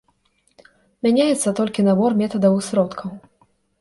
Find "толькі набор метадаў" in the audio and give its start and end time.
1.59-2.53